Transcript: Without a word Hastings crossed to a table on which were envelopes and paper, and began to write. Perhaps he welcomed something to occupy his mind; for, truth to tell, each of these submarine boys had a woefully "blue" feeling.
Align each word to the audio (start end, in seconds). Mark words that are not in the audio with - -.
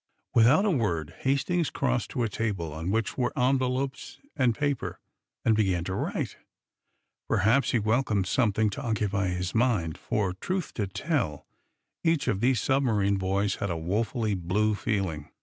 Without 0.33 0.65
a 0.65 0.71
word 0.71 1.13
Hastings 1.19 1.69
crossed 1.69 2.09
to 2.09 2.23
a 2.23 2.27
table 2.27 2.73
on 2.73 2.89
which 2.89 3.19
were 3.19 3.31
envelopes 3.37 4.17
and 4.35 4.57
paper, 4.57 4.99
and 5.45 5.55
began 5.55 5.83
to 5.83 5.93
write. 5.93 6.37
Perhaps 7.29 7.69
he 7.69 7.77
welcomed 7.77 8.25
something 8.25 8.71
to 8.71 8.81
occupy 8.81 9.27
his 9.27 9.53
mind; 9.53 9.99
for, 9.99 10.33
truth 10.33 10.73
to 10.73 10.87
tell, 10.87 11.45
each 12.03 12.27
of 12.27 12.39
these 12.39 12.59
submarine 12.59 13.17
boys 13.17 13.57
had 13.57 13.69
a 13.69 13.77
woefully 13.77 14.33
"blue" 14.33 14.73
feeling. 14.73 15.29